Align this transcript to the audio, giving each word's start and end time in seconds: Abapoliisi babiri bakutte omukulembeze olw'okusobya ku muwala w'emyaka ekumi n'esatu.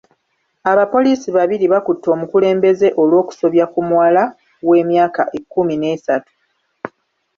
Abapoliisi 0.71 1.29
babiri 1.37 1.65
bakutte 1.73 2.07
omukulembeze 2.15 2.87
olw'okusobya 3.01 3.65
ku 3.73 3.79
muwala 3.87 4.23
w'emyaka 4.67 5.21
ekumi 5.37 5.75
n'esatu. 5.77 6.33